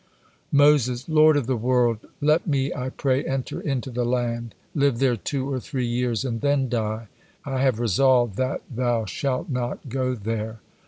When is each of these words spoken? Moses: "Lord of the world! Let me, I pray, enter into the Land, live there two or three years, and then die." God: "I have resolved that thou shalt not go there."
Moses: 0.51 1.07
"Lord 1.07 1.37
of 1.37 1.45
the 1.45 1.55
world! 1.55 1.99
Let 2.21 2.47
me, 2.47 2.73
I 2.73 2.89
pray, 2.89 3.23
enter 3.23 3.59
into 3.61 3.91
the 3.91 4.03
Land, 4.03 4.55
live 4.73 4.97
there 4.97 5.15
two 5.15 5.47
or 5.53 5.59
three 5.59 5.85
years, 5.85 6.25
and 6.25 6.41
then 6.41 6.69
die." 6.69 7.07
God: 7.45 7.51
"I 7.53 7.61
have 7.61 7.79
resolved 7.79 8.35
that 8.37 8.61
thou 8.67 9.05
shalt 9.05 9.47
not 9.51 9.89
go 9.89 10.15
there." 10.15 10.59